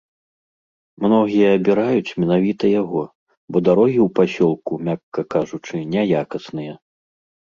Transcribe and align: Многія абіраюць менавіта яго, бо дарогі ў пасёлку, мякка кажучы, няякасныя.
Многія 1.03 1.47
абіраюць 1.57 2.15
менавіта 2.23 2.65
яго, 2.81 3.01
бо 3.51 3.61
дарогі 3.69 3.99
ў 4.05 4.15
пасёлку, 4.21 4.71
мякка 4.87 5.21
кажучы, 5.35 5.75
няякасныя. 5.97 6.73